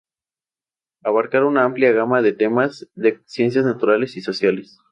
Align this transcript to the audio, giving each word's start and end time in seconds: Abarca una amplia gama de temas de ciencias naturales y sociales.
Abarca 1.03 1.45
una 1.45 1.63
amplia 1.63 1.91
gama 1.91 2.23
de 2.23 2.33
temas 2.33 2.89
de 2.95 3.21
ciencias 3.27 3.65
naturales 3.65 4.17
y 4.17 4.21
sociales. 4.21 4.79